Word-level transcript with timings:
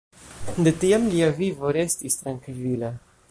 De 0.67 0.73
tiam 0.83 1.05
lia 1.11 1.29
vivo 1.41 1.75
restis 1.79 2.17
trankvila. 2.23 2.93